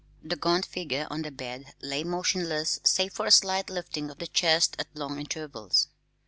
The 0.23 0.35
gaunt 0.35 0.65
figure 0.65 1.05
on 1.11 1.21
the 1.21 1.29
bed 1.29 1.75
lay 1.79 2.03
motionless 2.03 2.79
save 2.83 3.13
for 3.13 3.27
a 3.27 3.31
slight 3.31 3.69
lifting 3.69 4.09
of 4.09 4.17
the 4.17 4.25
chest 4.25 4.75
at 4.79 4.87
long 4.95 5.19
intervals. 5.19 5.89